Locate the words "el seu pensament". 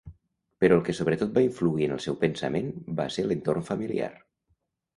1.97-2.73